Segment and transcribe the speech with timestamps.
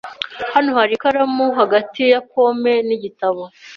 [0.55, 3.43] Hano hari ikaramu hagati ya pome nigitabo.